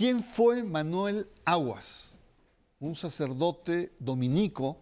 [0.00, 2.16] ¿Quién fue Manuel Aguas?
[2.78, 4.78] Un sacerdote dominico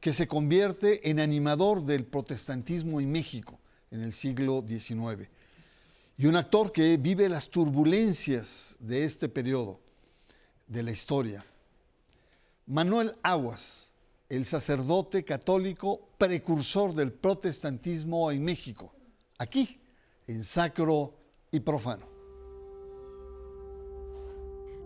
[0.00, 3.60] que se convierte en animador del protestantismo en México
[3.90, 5.28] en el siglo XIX
[6.16, 9.80] y un actor que vive las turbulencias de este periodo
[10.66, 11.44] de la historia.
[12.64, 13.92] Manuel Aguas,
[14.30, 18.94] el sacerdote católico precursor del protestantismo en México,
[19.36, 19.78] aquí,
[20.26, 21.18] en sacro
[21.50, 22.13] y profano.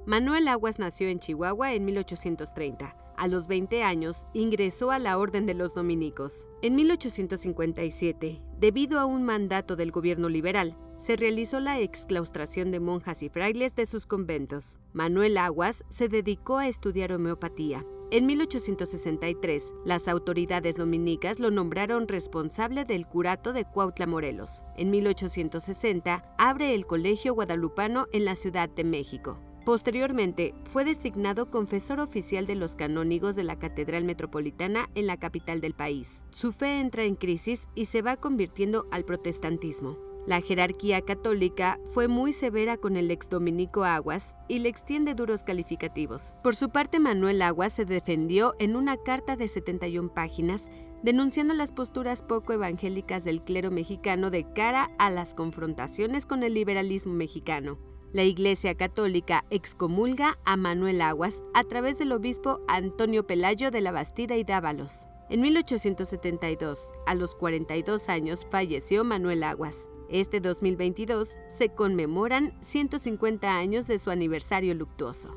[0.09, 2.97] Manuel Aguas nació en Chihuahua en 1830.
[3.19, 6.47] A los 20 años ingresó a la Orden de los Dominicos.
[6.63, 13.23] En 1857, debido a un mandato del gobierno liberal, se realizó la exclaustración de monjas
[13.23, 14.79] y frailes de sus conventos.
[14.95, 17.85] Manuel Aguas se dedicó a estudiar homeopatía.
[18.11, 24.63] En 1863, las autoridades dominicas lo nombraron responsable del curato de Cuautla, Morelos.
[24.79, 29.39] En 1860, abre el Colegio Guadalupano en la Ciudad de México.
[29.69, 35.61] Posteriormente, fue designado confesor oficial de los canónigos de la Catedral Metropolitana en la capital
[35.61, 36.23] del país.
[36.31, 39.99] Su fe entra en crisis y se va convirtiendo al protestantismo.
[40.27, 46.33] La jerarquía católica fue muy severa con el exdominico Aguas y le extiende duros calificativos.
[46.43, 50.71] Por su parte, Manuel Aguas se defendió en una carta de 71 páginas
[51.03, 56.55] denunciando las posturas poco evangélicas del clero mexicano de cara a las confrontaciones con el
[56.55, 57.77] liberalismo mexicano.
[58.15, 63.93] La Iglesia Católica excomulga a Manuel Aguas a través del obispo Antonio Pelayo de la
[63.93, 65.07] Bastida y Dávalos.
[65.29, 69.87] En 1872, a los 42 años, falleció Manuel Aguas.
[70.09, 75.29] Este 2022 se conmemoran 150 años de su aniversario luctuoso.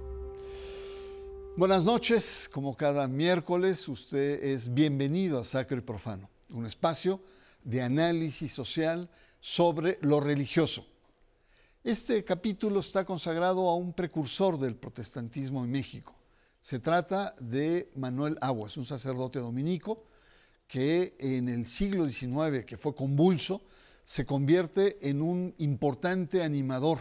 [1.57, 7.19] Buenas noches, como cada miércoles usted es bienvenido a Sacro y Profano, un espacio
[7.65, 9.09] de análisis social
[9.41, 10.85] sobre lo religioso.
[11.83, 16.13] Este capítulo está consagrado a un precursor del protestantismo en México.
[16.61, 20.05] Se trata de Manuel Aguas, un sacerdote dominico
[20.67, 23.63] que en el siglo XIX, que fue convulso,
[24.05, 26.99] se convierte en un importante animador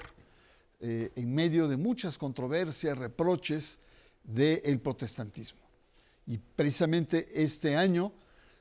[0.81, 3.81] eh, en medio de muchas controversias, reproches
[4.25, 5.61] del protestantismo.
[6.27, 8.15] Y precisamente este año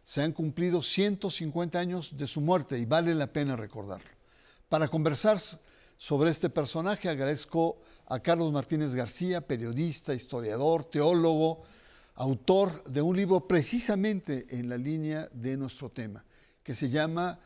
[0.04, 4.10] se han cumplido 150 años de su muerte y vale la pena recordarlo.
[4.68, 5.40] Para conversar
[6.00, 11.64] sobre este personaje agradezco a Carlos Martínez García, periodista, historiador, teólogo,
[12.16, 16.24] autor de un libro precisamente en la línea de nuestro tema,
[16.64, 17.38] que se llama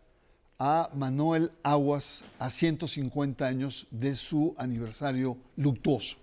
[0.59, 6.19] a Manuel Aguas a 150 años de su aniversario luctuoso.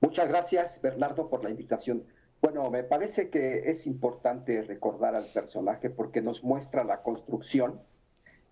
[0.00, 2.04] Muchas gracias, Bernardo, por la invitación.
[2.40, 7.82] Bueno, me parece que es importante recordar al personaje porque nos muestra la construcción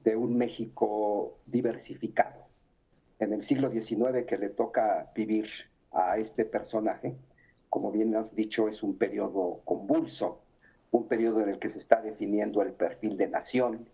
[0.04, 2.47] de un México diversificado.
[3.18, 5.48] En el siglo XIX que le toca vivir
[5.90, 7.16] a este personaje,
[7.68, 10.42] como bien has dicho, es un periodo convulso,
[10.92, 13.88] un periodo en el que se está definiendo el perfil de nación,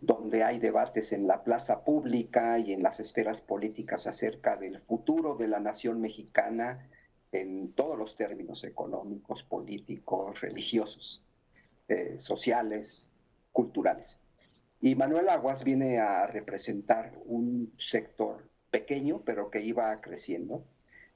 [0.00, 5.34] donde hay debates en la plaza pública y en las esferas políticas acerca del futuro
[5.34, 6.88] de la nación mexicana
[7.32, 11.24] en todos los términos económicos, políticos, religiosos,
[11.88, 13.12] eh, sociales,
[13.52, 14.20] culturales.
[14.80, 20.64] Y Manuel Aguas viene a representar un sector pequeño, pero que iba creciendo,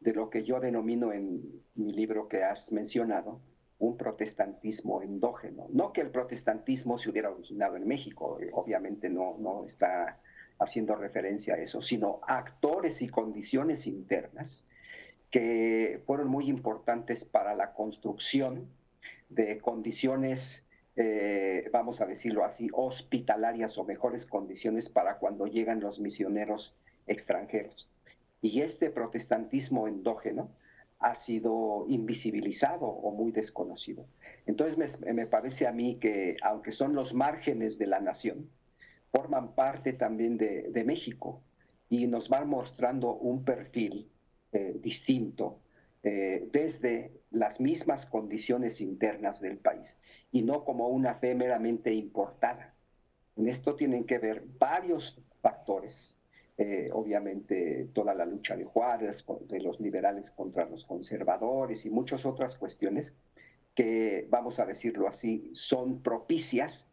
[0.01, 3.41] de lo que yo denomino en mi libro que has mencionado,
[3.79, 5.67] un protestantismo endógeno.
[5.71, 10.21] No que el protestantismo se hubiera originado en México, eh, obviamente no, no está
[10.59, 14.65] haciendo referencia a eso, sino actores y condiciones internas
[15.33, 18.69] que fueron muy importantes para la construcción
[19.31, 20.65] de condiciones,
[20.95, 26.77] eh, vamos a decirlo así, hospitalarias o mejores condiciones para cuando llegan los misioneros
[27.07, 27.89] extranjeros.
[28.41, 30.51] Y este protestantismo endógeno
[31.03, 34.07] ha sido invisibilizado o muy desconocido.
[34.47, 38.49] Entonces me, parece a mí que aunque son los márgenes de la nación,
[39.11, 41.43] forman parte también de, México
[41.89, 44.09] y nos van mostrando un perfil
[44.53, 45.59] eh, distinto
[46.05, 50.01] eh, desde las mismas condiciones internas del país
[50.31, 52.75] y no como una fe meramente importada.
[53.37, 56.17] En esto tienen que ver varios factores
[56.59, 62.27] eh, obviamente toda la lucha de Juárez, de los liberales contra los conservadores y muchas
[62.27, 63.17] otras cuestiones
[63.75, 66.87] que, vamos a decirlo así, son propicias,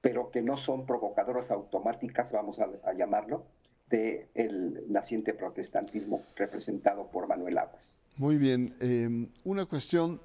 [0.00, 3.44] pero que no son provocadoras automáticas, vamos a, llamarlo,
[3.90, 8.00] del naciente protestantismo representado por Manuel Aguas.
[8.16, 8.74] Muy bien.
[8.80, 10.22] Em, una cuestión.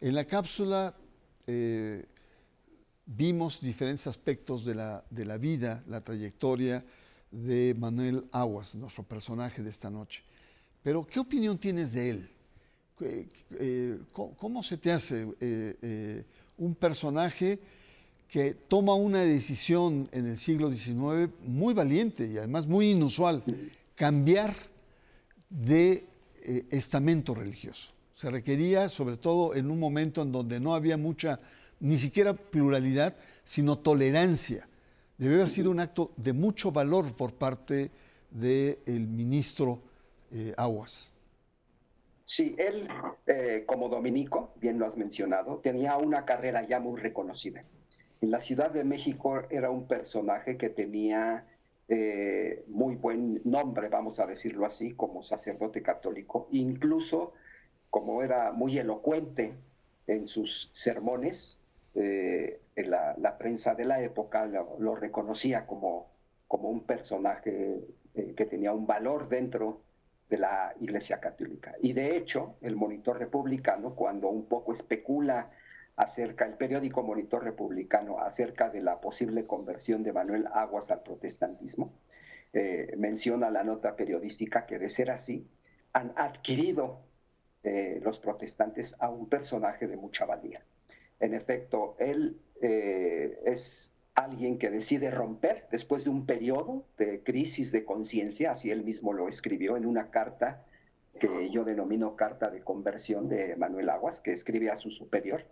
[0.00, 0.96] En la cápsula
[1.46, 2.04] eh,
[3.06, 6.84] vimos diferentes aspectos de la, de la vida, la trayectoria
[7.34, 10.22] de Manuel Aguas, nuestro personaje de esta noche.
[10.82, 12.30] Pero, ¿qué opinión tienes de él?
[13.00, 16.24] Eh, ¿Cómo se te hace eh, eh,
[16.58, 17.58] un personaje
[18.28, 23.42] que toma una decisión en el siglo XIX muy valiente y además muy inusual,
[23.94, 24.54] cambiar
[25.50, 26.04] de
[26.70, 27.92] estamento religioso?
[28.14, 31.40] Se requería, sobre todo en un momento en donde no había mucha,
[31.80, 34.68] ni siquiera pluralidad, sino tolerancia.
[35.18, 37.90] Debe haber sido un acto de mucho valor por parte
[38.30, 39.80] del ministro
[40.56, 41.14] Aguas.
[42.24, 42.88] Sí, él,
[43.26, 47.64] eh, como dominico, bien lo has mencionado, tenía una carrera ya muy reconocida.
[48.22, 51.46] En la Ciudad de México era un personaje que tenía
[51.88, 57.34] eh, muy buen nombre, vamos a decirlo así, como sacerdote católico, incluso
[57.90, 59.52] como era muy elocuente
[60.06, 61.58] en sus sermones,
[61.94, 66.12] eh, la, prensa de la época lo, reconocía como,
[66.48, 67.80] como un personaje
[68.14, 69.82] que tenía un valor dentro
[70.28, 71.74] de la Iglesia Católica.
[71.80, 75.50] Y de hecho, el Monitor Republicano, cuando un poco especula
[75.96, 81.92] acerca, el periódico Monitor Republicano, acerca de la posible conversión de Manuel Aguas al protestantismo,
[82.52, 85.46] eh, menciona la nota periodística que de ser así,
[85.92, 87.00] han adquirido
[87.62, 90.62] eh, los protestantes a un personaje de mucha valía.
[91.20, 97.72] En efecto, él eh, es alguien que decide romper después de un periodo de crisis
[97.72, 100.64] de conciencia, así él mismo lo escribió en una carta
[101.18, 105.44] que yo denomino carta de conversión de Manuel Aguas, que escribe a su superior,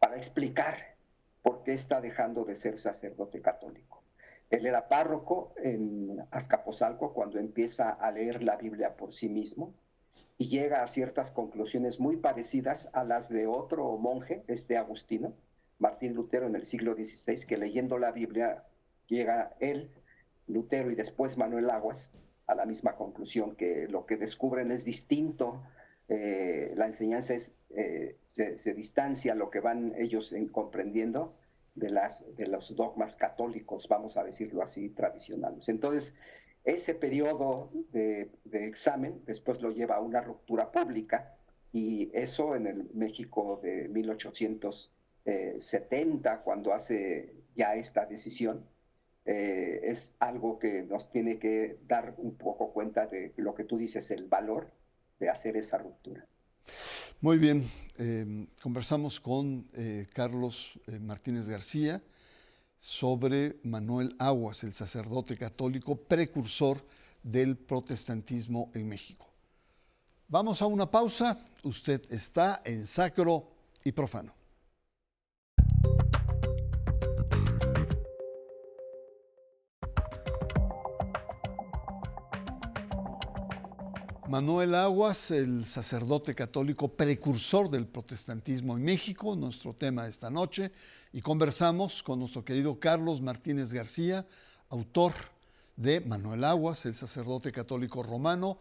[0.00, 0.96] para explicar
[1.42, 4.02] por qué está dejando de ser sacerdote católico.
[4.50, 9.74] Él era párroco en Azcapotzalco cuando empieza a leer la Biblia por sí mismo
[10.38, 15.34] y llega a ciertas conclusiones muy parecidas a las de otro monje, este Agustino,
[15.78, 18.64] Martín Lutero en el siglo XVI, que leyendo la Biblia
[19.06, 19.90] llega él,
[20.46, 22.12] Lutero y después Manuel Aguas
[22.46, 25.62] a la misma conclusión, que lo que descubren es distinto,
[26.08, 27.34] eh, la enseñanza
[27.70, 31.34] eh, se, distancia lo que van ellos comprendiendo
[31.74, 35.68] de, las, de los dogmas católicos, vamos a decirlo así, tradicionales.
[35.68, 36.14] Entonces,
[36.72, 41.34] ese periodo de, examen después lo lleva a una ruptura pública
[41.72, 44.92] y eso en el México de 1800
[45.58, 48.64] 70 cuando hace ya esta decisión,
[49.26, 53.76] eh, es algo que nos tiene que dar un poco cuenta de lo que tú
[53.76, 54.70] dices, el valor
[55.18, 56.24] de hacer esa ruptura.
[57.20, 57.64] Muy bien,
[57.98, 62.00] em, conversamos con eh, Carlos eh, Martínez García
[62.78, 66.84] sobre Manuel Aguas, el sacerdote católico precursor
[67.22, 69.26] del protestantismo en México.
[70.28, 73.50] Vamos a una pausa, usted está en sacro
[73.82, 74.37] y profano.
[84.28, 90.70] Manuel Aguas, el sacerdote católico precursor del protestantismo en México, nuestro tema esta noche,
[91.14, 94.26] y conversamos con nuestro querido Carlos Martínez García,
[94.68, 95.14] autor
[95.76, 98.58] de Manuel Aguas, el sacerdote católico romano,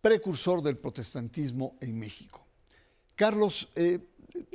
[0.00, 2.42] precursor del protestantismo en México.
[3.16, 3.98] Carlos, eh,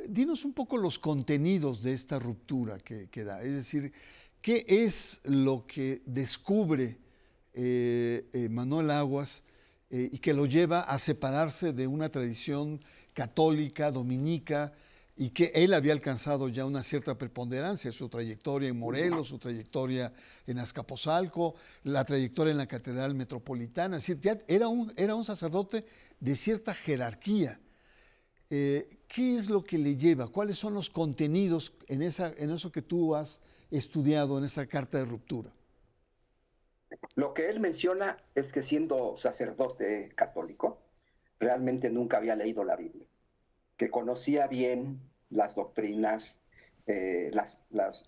[0.10, 3.94] dinos un poco los contenidos de esta ruptura que, da, es decir,
[4.42, 6.98] ¿qué es lo que descubre
[7.54, 9.44] eh, eh, Manuel Aguas?
[9.96, 12.84] Eh, y que lo lleva a separarse de una tradición
[13.14, 14.74] católica, dominica,
[15.16, 20.12] y que él había alcanzado ya una cierta preponderancia, su trayectoria en Morelos, su trayectoria
[20.48, 25.86] en Azcapotzalco, la trayectoria en la Catedral Metropolitana, es decir, era un, era un sacerdote
[26.20, 27.58] de cierta jerarquía.
[28.50, 30.28] Eh, ¿Qué es lo que le lleva?
[30.28, 33.40] ¿Cuáles son los contenidos en, esa, en eso que tú has
[33.72, 35.54] estudiado en esa carta de ruptura?
[37.16, 40.82] Lo que él menciona es que siendo sacerdote católico,
[41.40, 43.06] realmente nunca había leído la Biblia,
[43.78, 45.00] que conocía bien
[45.30, 46.42] las doctrinas,
[46.88, 47.32] eh,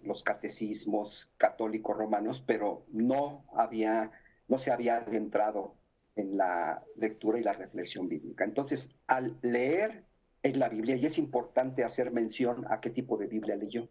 [0.03, 4.11] los catecismos católicos romanos, pero no, había,
[4.47, 5.75] no se había adentrado
[6.15, 8.43] en la lectura y la reflexión bíblica.
[8.43, 10.03] Entonces, al leer
[10.43, 13.87] en la Biblia, y es importante hacer mención a qué tipo de Biblia leyó.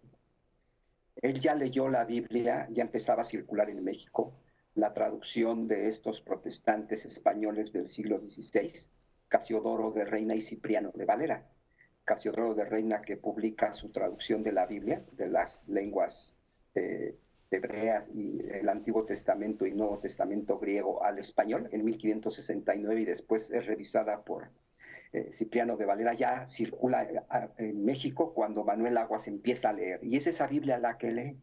[1.16, 4.34] Él ya leyó la Biblia, ya empezaba a circular en México,
[4.76, 8.70] la traducción de estos protestantes españoles del siglo XVI,
[9.28, 11.46] Casiodoro de Reina y Cipriano de Valera.
[12.04, 16.36] Casiodoro de Reina, que publica su traducción de la Biblia, de las lenguas
[16.74, 17.16] eh,
[17.50, 23.50] hebreas y el Antiguo Testamento y Nuevo Testamento griego al español en 1569 y después
[23.50, 24.50] es revisada por
[25.12, 30.04] eh, Cipriano de Valera, ya circula eh, en México cuando Manuel Aguas empieza a leer.
[30.04, 31.36] Y es esa Biblia la que lee.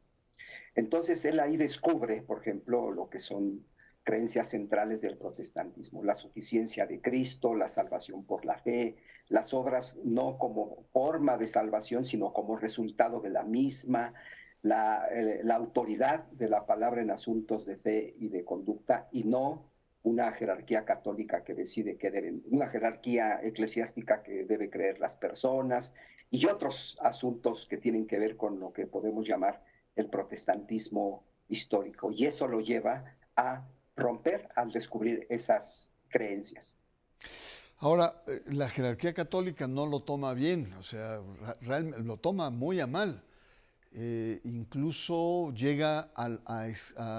[0.75, 3.65] Entonces él ahí descubre, por ejemplo, lo que son
[4.03, 8.97] creencias centrales del protestantismo, la suficiencia de Cristo, la salvación por la fe,
[9.29, 14.13] las obras no como forma de salvación, sino como resultado de la misma,
[14.61, 19.69] la, eh, autoridad de la palabra en asuntos de fe y de conducta, y no
[20.03, 25.93] una jerarquía católica que decide que deben, una jerarquía eclesiástica que debe creer las personas,
[26.29, 29.61] y otros asuntos que tienen que ver con lo que podemos llamar
[29.95, 32.11] el protestantismo histórico.
[32.11, 33.03] Y eso lo lleva
[33.35, 36.73] a romper al descubrir esas creencias.
[37.77, 41.19] Ahora, eh, la jerarquía católica no lo toma bien, o sea,
[41.61, 43.21] lo toma muy a mal.
[43.91, 46.29] Eh, incluso llega a,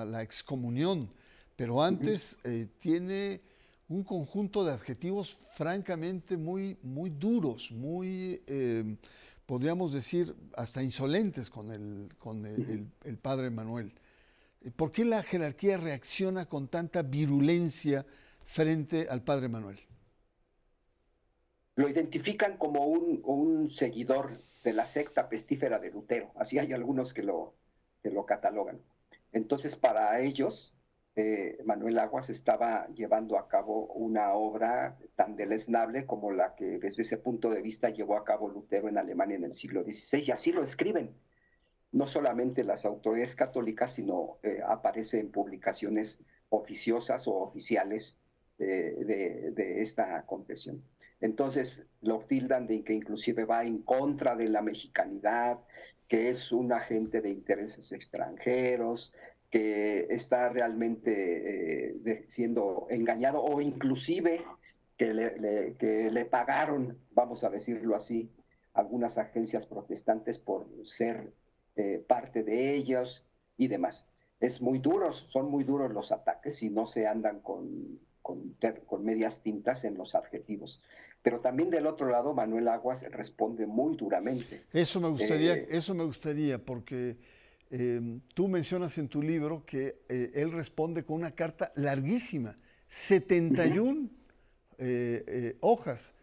[0.07, 1.09] la excomunión,
[1.55, 3.41] pero antes eh, tiene
[3.89, 8.43] un conjunto de adjetivos francamente muy, muy duros, muy,
[9.47, 13.93] podríamos decir, hasta insolentes con el, con el padre Manuel.
[14.77, 18.07] ¿Por qué la jerarquía reacciona con tanta virulencia
[18.45, 19.79] frente al padre Manuel?
[21.77, 26.31] Lo identifican como un, seguidor de la secta pestífera de Lutero.
[26.37, 27.55] Así hay algunos que lo,
[28.05, 28.81] lo catalogan.
[29.33, 30.73] Entonces, para ellos,
[31.17, 37.03] eh, Manuel Aguas estaba llevando a cabo una obra tan deleznable como la que desde
[37.03, 40.25] ese punto de vista llevó a cabo Lutero en Alemania en el siglo XVI.
[40.27, 41.15] Y así lo escriben
[41.93, 48.19] no solamente las autoridades católicas, sino eh, aparece en publicaciones oficiosas o oficiales
[48.57, 50.85] de, esta confesión.
[51.21, 55.59] Entonces lo tildan de que inclusive va en contra de la mexicanidad,
[56.09, 59.13] que es un agente de intereses extranjeros,
[59.55, 64.45] que está realmente eh, siendo engañado o inclusive
[64.99, 68.29] que le, que le pagaron, vamos a decirlo así,
[68.73, 71.33] algunas agencias protestantes por ser
[71.77, 74.05] eh, parte de ellos y demás.
[74.41, 79.41] Es muy duros, son muy duros los ataques y no se andan con, con, medias
[79.41, 80.83] tintas en los adjetivos.
[81.23, 84.65] Pero también del otro lado, Manuel Aguas responde muy duramente.
[84.73, 87.19] Eso me gustaría, eh, eso me gustaría porque
[87.77, 94.11] em, tú mencionas en tu libro que eh, él responde con una carta larguísima, 71
[95.61, 96.15] hojas.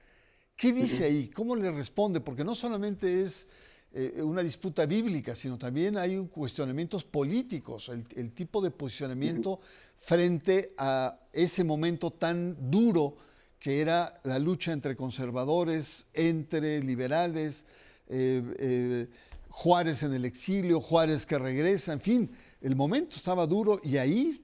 [0.55, 1.29] ¿Qué dice ahí?
[1.29, 2.19] ¿Cómo le responde?
[2.19, 3.47] Porque no solamente es
[3.93, 9.59] eh, una disputa bíblica, sino también hay cuestionamientos políticos, el, tipo de posicionamiento
[9.97, 13.17] frente a ese momento tan duro
[13.59, 17.65] que era la lucha entre conservadores, entre liberales,
[18.07, 19.07] eh, eh,
[19.51, 22.31] Juárez en el exilio, Juárez que regresa, en fin,
[22.61, 24.41] el momento estaba duro y ahí,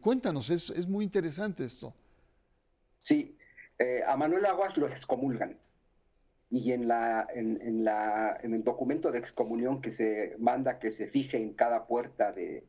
[0.00, 1.92] cuéntanos, es, es, muy interesante esto.
[2.98, 3.36] Sí,
[4.06, 5.58] a Manuel Aguas lo excomulgan
[6.50, 11.08] y en, la, en, la, en el documento de excomunión que se manda que se
[11.08, 12.64] fije en cada puerta de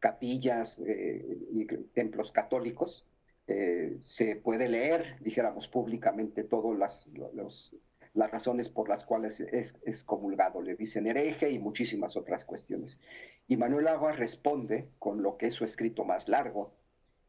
[0.00, 1.64] capillas eh, y
[1.94, 3.06] templos católicos,
[3.46, 7.72] eh, se puede leer, dijéramos públicamente, todas las,
[8.14, 10.62] las razones por las cuales es excomulgado.
[10.62, 13.00] Le dicen hereje y muchísimas otras cuestiones.
[13.46, 16.72] Y Manuel Agua responde con lo que es su escrito más largo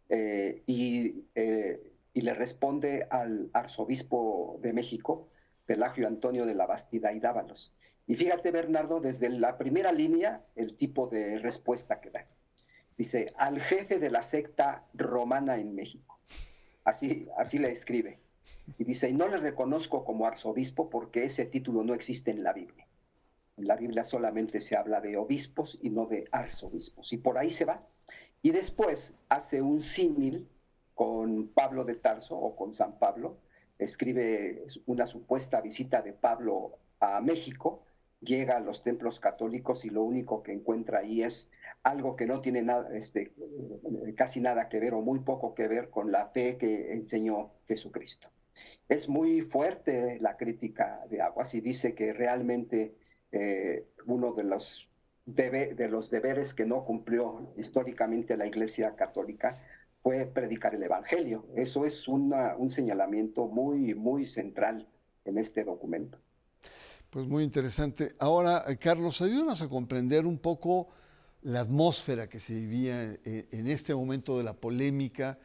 [0.09, 1.25] eh, y,
[2.13, 5.29] y le responde al arzobispo de México,
[5.65, 7.73] Pelagio Antonio de la Bastida y Dávalos.
[8.09, 12.25] Y fíjate, Bernardo, desde la primera línea, el tipo de respuesta que da.
[12.97, 16.19] Dice, al jefe de la secta romana en México.
[16.83, 18.17] Así, así le escribe.
[18.77, 22.53] Y dice, y no le reconozco como arzobispo porque ese título no existe en la
[22.53, 22.87] Biblia.
[23.57, 27.11] En la Biblia solamente se habla de obispos y no de arzobispos.
[27.11, 27.83] Y por ahí se va.
[28.41, 30.47] Y después hace un símil
[30.95, 33.37] con Pablo de Tarso o con San Pablo,
[33.77, 37.83] escribe una supuesta visita de Pablo a México,
[38.21, 41.49] llega a los templos católicos y lo único que encuentra ahí es
[41.83, 43.31] algo que no tiene nada, este,
[44.17, 48.29] casi nada que ver o muy poco que ver con la fe que enseñó Jesucristo.
[48.87, 52.95] Es muy fuerte la crítica de Aguas y dice que realmente
[53.31, 54.89] eh, uno de los,
[55.25, 59.61] de los deberes que no cumplió históricamente la Iglesia Católica
[60.01, 61.45] fue predicar el Evangelio.
[61.55, 64.87] Eso es un señalamiento muy, muy central
[65.25, 66.17] en este documento.
[67.09, 68.13] Pues muy interesante.
[68.19, 70.89] Ahora, eh, Carlos, ayúdanos a comprender un poco
[71.41, 75.39] la atmósfera que se vivía en, este momento de la polémica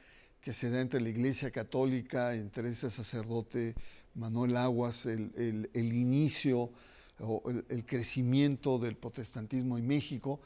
[0.45, 3.75] que se da entre la Iglesia Católica, entre ese sacerdote
[4.15, 6.71] Manuel Aguas, el, inicio
[7.19, 10.43] o el, crecimiento del protestantismo en México.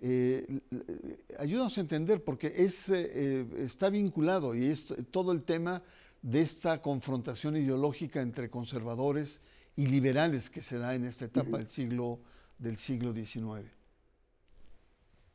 [0.00, 0.46] Eh,
[1.40, 5.82] ayúdanos a entender porque es, eh, está vinculado y es todo el tema
[6.22, 9.40] de esta confrontación ideológica entre conservadores
[9.74, 12.20] y liberales que se da en esta etapa del siglo
[12.60, 13.68] del siglo XIX.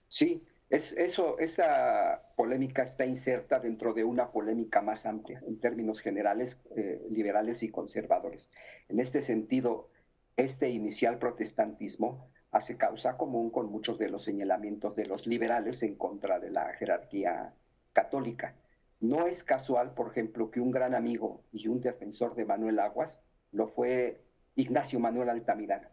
[0.07, 5.99] Sí, es, eso, esa polémica está inserta dentro de una polémica más amplia en términos
[5.99, 8.49] generales, eh, liberales y conservadores.
[8.89, 9.89] En este sentido,
[10.37, 15.95] este inicial protestantismo hace causa común con muchos de los señalamientos de los liberales en
[15.95, 17.53] contra de la jerarquía
[17.93, 18.55] católica.
[18.99, 23.21] No es casual, por ejemplo, que un gran amigo y un defensor de Manuel Aguas
[23.51, 24.21] lo fue
[24.55, 25.89] Ignacio Manuel Altamirano.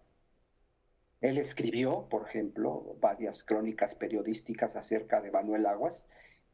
[1.22, 6.06] Él escribió, por ejemplo, varias crónicas periodísticas acerca de Manuel Aguas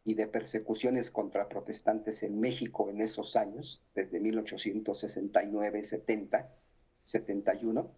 [0.05, 6.49] y de persecuciones contra protestantes en México en esos años, desde 1869, 70,
[7.03, 7.91] 71.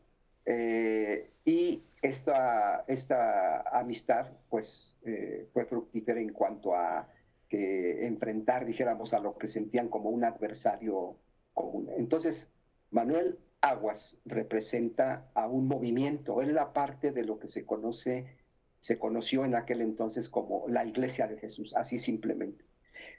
[1.44, 7.08] y esta, esta amistad pues, eh, fue fructífera en cuanto a
[7.48, 11.16] que enfrentar, dijéramos, a lo que sentían como un adversario
[11.52, 11.90] común.
[11.96, 12.48] Entonces,
[12.90, 18.36] Manuel Aguas representa a un movimiento, él era parte de lo que se conoce,
[18.78, 22.64] se conoció en aquel entonces como la Iglesia de Jesús, así simplemente.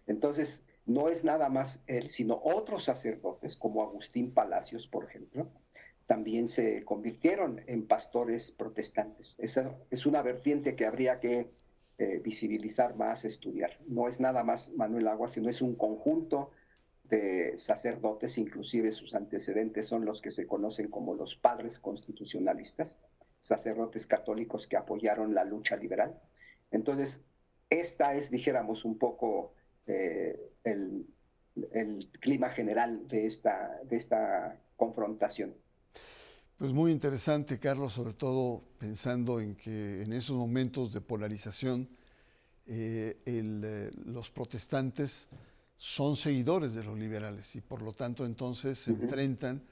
[0.07, 5.48] Entonces, no es nada más él, sino otros sacerdotes, como Agustín Palacios, por ejemplo,
[6.07, 9.36] también se convirtieron en pastores protestantes.
[9.38, 11.51] Esa es una vertiente que habría que
[12.00, 13.77] eh, visibilizar más, estudiar.
[13.88, 16.50] No es nada más Manuel Aguas, sino es un conjunto
[17.12, 22.97] de sacerdotes, inclusive sus antecedentes son los que se conocen como los padres constitucionalistas,
[23.41, 26.19] sacerdotes católicos que apoyaron la lucha liberal.
[26.71, 27.19] Entonces,
[27.69, 29.54] esta es, dijéramos, un poco
[29.88, 31.06] eh, el,
[32.21, 35.54] clima general de esta, de esta confrontación.
[36.58, 41.89] Pues muy interesante, Carlos, sobre todo pensando en que en esos momentos de polarización,
[42.67, 45.30] eh, eh, los protestantes
[45.82, 49.63] son seguidores de los liberales y por lo tanto entonces se enfrentan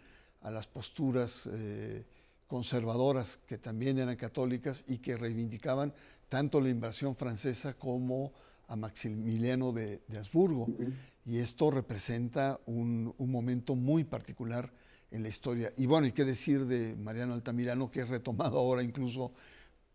[0.42, 2.04] a las posturas eh,
[2.48, 5.94] conservadoras que también eran católicas y que reivindicaban
[6.28, 8.34] tanto la invasión francesa como
[8.70, 10.68] a Maximiliano de, Habsburgo.
[11.28, 14.74] Y esto representa un, momento muy particular
[15.12, 15.72] en la historia.
[15.78, 19.32] Y bueno, hay que decir de Mariano Altamirano, que es retomado ahora incluso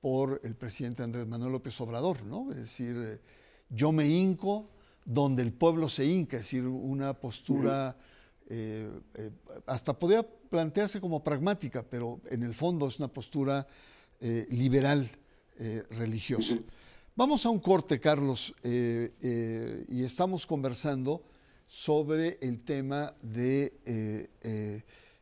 [0.01, 2.53] por el presidente Andrés Manuel López Obrador, ¿no?
[2.53, 3.21] Es decir, eh,
[3.69, 4.71] yo me hinco
[5.05, 7.97] donde el pueblo se hinca, es decir, una postura
[8.49, 9.31] eh, eh,
[9.67, 13.67] hasta podría plantearse como pragmática, pero en el fondo es una postura
[14.21, 15.09] eh, liberal
[15.91, 16.59] religiosa.
[17.15, 21.23] Vamos a un corte, Carlos, y estamos conversando
[21.69, 24.33] sobre el tema de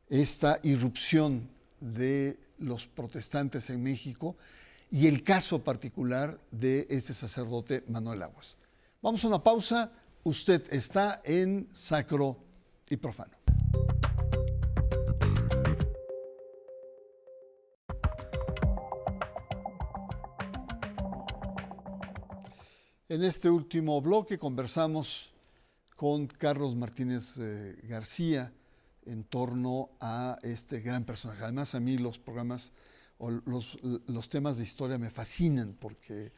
[0.08, 4.36] esta irrupción de los protestantes en México
[4.90, 8.56] y el caso particular de este sacerdote Manuel Aguas.
[9.02, 9.90] Vamos a una pausa.
[10.22, 12.36] Usted está en Sacro
[12.88, 13.32] y Profano.
[23.08, 25.32] En este último bloque conversamos
[25.96, 28.52] con Carlos Martínez eh, García
[29.04, 31.42] en torno a este gran personaje.
[31.42, 32.72] Además, a mí los programas
[33.18, 36.32] o los, los temas de historia me fascinan porque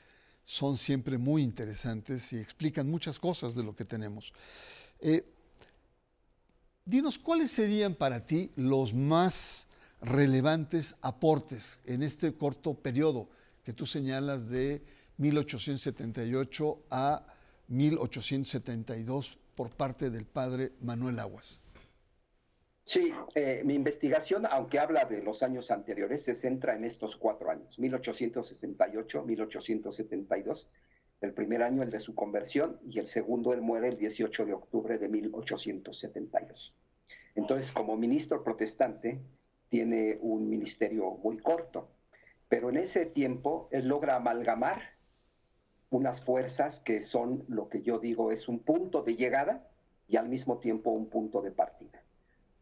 [0.45, 4.33] son siempre muy interesantes y explican muchas cosas de lo que tenemos.
[5.01, 5.25] Eh,
[6.85, 9.69] dinos, ¿cuáles serían para ti los más
[10.01, 13.29] relevantes aportes en este corto periodo
[13.65, 14.85] que tú señalas de
[15.17, 17.27] 1878 a
[17.69, 21.64] 1872 por parte del padre Manuel Aguas?
[22.87, 27.51] Sí, eh, mi investigación, aunque habla de los años anteriores, se centra en estos cuatro
[27.51, 30.69] años, 1868, 1872,
[31.23, 34.53] el primer año el de su conversión y el segundo él muere el 18 de
[34.53, 36.75] octubre de 1872.
[37.35, 39.19] Entonces, como ministro protestante,
[39.71, 41.89] tiene un ministerio muy corto,
[42.51, 44.83] pero en ese tiempo él logra amalgamar
[45.89, 49.71] unas fuerzas que son lo que yo digo es un punto de llegada
[50.07, 52.04] y al mismo tiempo un punto de partida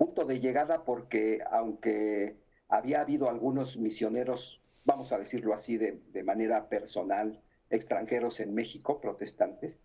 [0.02, 2.34] punto de llegada porque aunque
[2.68, 9.78] había habido algunos misioneros, vamos a decirlo así de, manera personal, extranjeros en México, protestantes,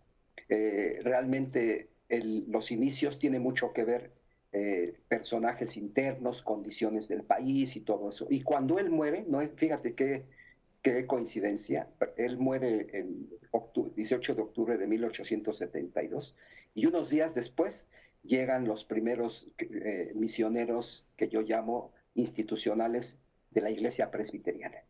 [0.48, 4.10] eh, realmente los inicios tienen mucho que ver
[4.50, 8.26] eh, personajes internos, condiciones del país y todo eso.
[8.28, 10.24] Y cuando él muere, no fíjate qué,
[10.82, 13.28] qué coincidencia, él muere el
[13.94, 16.36] 18 de octubre de 1872
[16.74, 17.86] y unos días después
[18.22, 23.16] llegan los primeros eh, misioneros que yo llamo institucionales
[23.50, 24.82] de la iglesia presbiteriana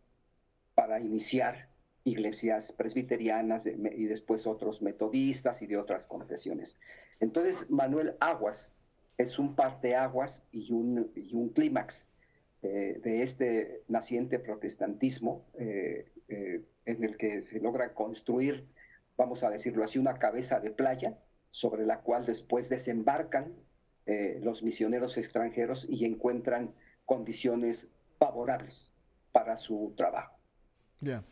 [0.75, 1.69] para iniciar
[2.05, 6.79] iglesias presbiterianas y después otros metodistas y de otras confesiones.
[7.21, 8.73] Entonces, Manuel Aguas
[9.19, 12.09] es un parteaguas y un, y un clímax
[12.61, 18.67] eh, de este naciente protestantismo eh, eh, en el que se logra construir,
[19.17, 21.17] vamos a decirlo así, una cabeza de playa
[21.53, 23.55] sobre la cual después desembarcan
[24.41, 26.73] los misioneros extranjeros y encuentran
[27.05, 28.91] condiciones favorables
[29.33, 30.35] para su trabajo.
[31.01, 31.23] Ya.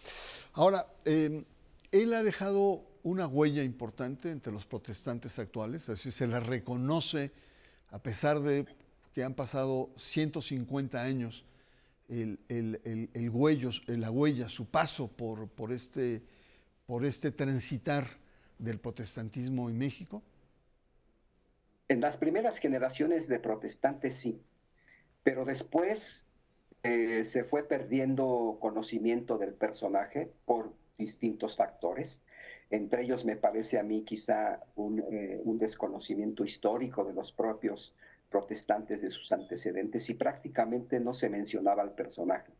[0.52, 1.46] Ahora, em,
[1.90, 7.32] él ha dejado una huella importante entre los protestantes actuales, es decir, se le reconoce,
[7.88, 8.66] a pesar de
[9.16, 11.46] que han pasado 150 años,
[12.10, 12.38] el,
[13.86, 16.20] la huella, su paso por, por, este,
[16.84, 18.04] por este transitar
[18.58, 20.22] del protestantismo en México?
[21.88, 24.38] En las primeras generaciones de protestantes sí,
[25.22, 26.26] pero después
[26.82, 32.20] eh, se fue perdiendo conocimiento del personaje por distintos factores.
[32.68, 37.94] Entre ellos me parece a mí quizá un, eh, un desconocimiento histórico de los propios
[38.36, 42.52] protestantes de sus antecedentes y prácticamente no se mencionaba al personaje.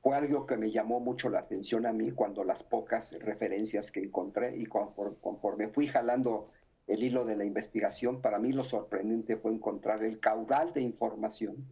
[0.00, 4.00] Fue algo que me llamó mucho la atención a mí cuando las pocas referencias que
[4.00, 6.50] encontré y conforme, fui jalando
[6.88, 11.68] el hilo de la investigación, para mí lo sorprendente fue encontrar el caudal de información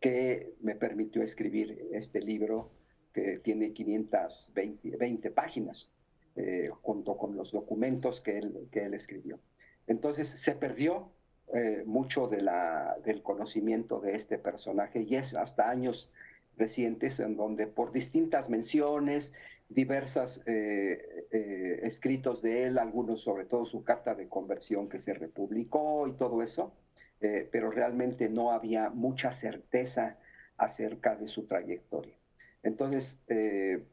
[0.00, 2.70] que me permitió escribir este libro
[3.12, 5.92] que tiene 520 páginas,
[6.36, 9.38] eh, junto con los documentos que él escribió.
[9.86, 11.12] Entonces se perdió
[11.54, 16.10] eh, mucho del conocimiento de este personaje y es hasta años
[16.56, 19.32] recientes en donde por distintas menciones,
[19.68, 26.06] diversas eh, escritos de él, algunos sobre todo su carta de conversión que se republicó
[26.08, 26.72] y todo eso,
[27.20, 30.16] eh, pero realmente no había mucha certeza
[30.56, 32.14] acerca de su trayectoria.
[32.62, 33.84] Entonces, eh,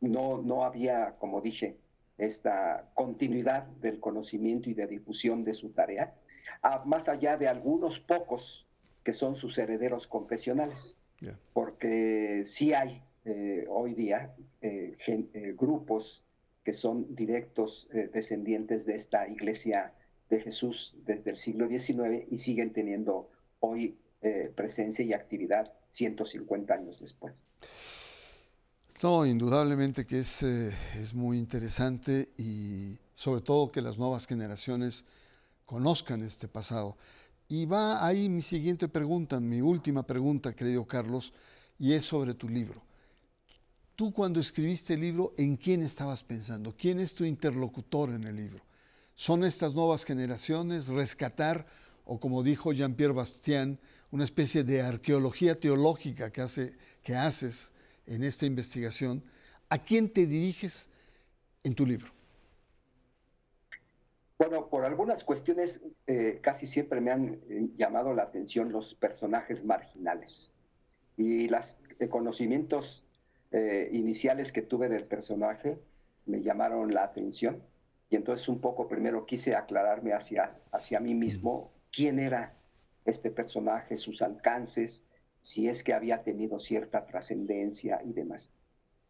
[0.00, 1.76] no, no había, como dije,
[2.18, 6.14] esta continuidad del conocimiento y de difusión de su tarea,
[6.84, 8.66] más allá de algunos pocos
[9.04, 10.96] que son sus herederos confesionales,
[11.52, 14.34] porque sí hay eh, hoy día
[15.54, 16.24] grupos
[16.64, 19.92] que son directos descendientes de esta iglesia
[20.28, 23.30] de Jesús desde el siglo XIX y siguen teniendo
[23.60, 27.36] hoy eh, presencia y actividad 150 años después.
[29.02, 35.04] No, indudablemente que es, eh, es muy interesante y sobre todo que las nuevas generaciones
[35.66, 36.96] conozcan este pasado.
[37.48, 41.32] Y va ahí mi siguiente pregunta, mi última pregunta, querido Carlos,
[41.78, 42.82] y es sobre tu libro.
[43.94, 46.74] Tú cuando escribiste el libro, ¿en quién estabas pensando?
[46.76, 48.66] ¿Quién es tu interlocutor en el libro?
[49.16, 51.66] son estas nuevas generaciones, rescatar,
[52.04, 57.72] o como dijo Jean-Pierre Bastien, una especie de arqueología teológica que, hace, que haces
[58.06, 59.24] en esta investigación.
[59.70, 60.88] ¿A quién te diriges
[61.64, 62.15] en tu libro?
[64.38, 69.64] Bueno, por algunas cuestiones eh, casi siempre me han eh, llamado la atención los personajes
[69.64, 70.52] marginales
[71.16, 73.02] y los eh, conocimientos
[73.90, 75.78] iniciales que tuve del personaje
[76.26, 77.62] me llamaron la atención
[78.10, 82.54] y entonces un poco primero quise aclararme hacia, hacia mí mismo quién era
[83.06, 85.02] este personaje, sus alcances,
[85.40, 88.50] si es que había tenido cierta trascendencia y demás.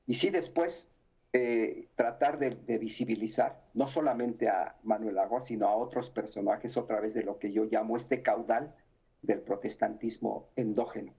[0.06, 0.88] Y sí después
[1.32, 7.14] eh, tratar de, visibilizar no solamente a Manuel Agua, sino a otros personajes a través
[7.14, 8.74] de lo que yo llamo este caudal
[9.22, 11.12] del protestantismo endógeno.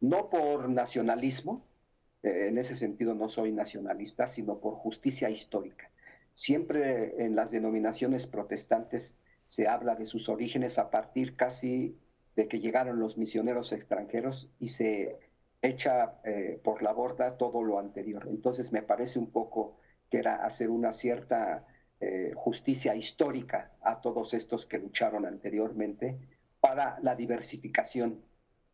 [0.00, 1.66] No por nacionalismo,
[2.22, 5.90] eh, en ese sentido no soy nacionalista, sino por justicia histórica.
[6.34, 9.14] Siempre en las denominaciones protestantes
[9.48, 11.98] se habla de sus orígenes a partir casi
[12.36, 15.18] de que llegaron los misioneros extranjeros y se
[15.62, 18.26] echa eh, por la borda todo lo anterior.
[18.28, 19.78] Entonces me parece un poco
[20.10, 21.66] que era hacer una cierta
[22.00, 26.18] eh, justicia histórica a todos estos que lucharon anteriormente
[26.58, 28.22] para la diversificación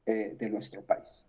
[0.06, 1.26] eh, de nuestro país.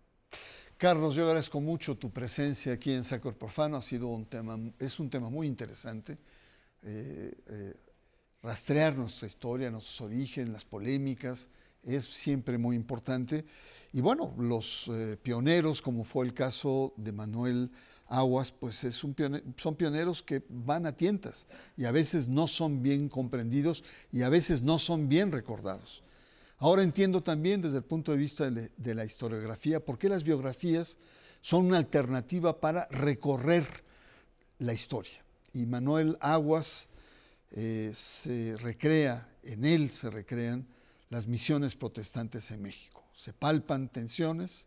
[0.76, 3.76] Carlos, yo agradezco mucho tu presencia aquí en Sacro Profano.
[3.76, 6.18] Ha sido un tema, es un tema muy interesante.
[6.84, 7.32] Eh,
[8.42, 11.50] rastrear nuestra historia, nuestros orígenes, las polémicas,
[11.82, 13.44] es siempre muy importante.
[13.92, 17.70] Y bueno, los eh, pioneros, como fue el caso de Manuel
[18.06, 19.14] Aguas, pues es un
[19.56, 24.28] son pioneros que van a tientas y a veces no son bien comprendidos y a
[24.28, 26.02] veces no son bien recordados.
[26.58, 30.98] Ahora entiendo también desde el punto de vista de la historiografía por qué las biografías
[31.40, 33.66] son una alternativa para recorrer
[34.58, 35.24] la historia.
[35.52, 36.88] Y Manuel Aguas
[37.50, 40.66] eh, se recrea, en él se recrean
[41.10, 43.04] las misiones protestantes en México.
[43.14, 44.66] Se palpan tensiones,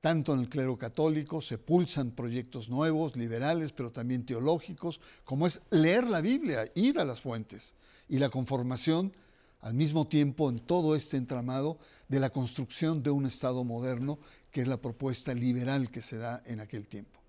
[0.00, 5.62] tanto en el clero católico, se pulsan proyectos nuevos, liberales, pero también teológicos, como es
[5.70, 7.74] leer la Biblia, ir a las fuentes,
[8.08, 9.14] y la conformación
[9.60, 14.18] al mismo tiempo en todo este entramado de la construcción de un Estado moderno,
[14.50, 17.20] que es la propuesta liberal que se da en aquel tiempo.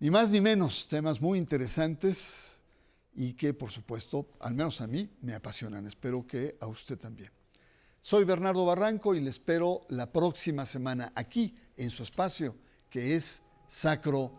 [0.00, 2.57] Ni más ni menos, temas muy interesantes
[3.18, 5.88] y que por supuesto, al menos a mí, me apasionan.
[5.88, 7.32] Espero que a usted también.
[8.00, 12.54] Soy Bernardo Barranco y le espero la próxima semana aquí en su espacio,
[12.88, 14.32] que es Sacro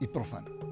[0.00, 0.66] y Profano.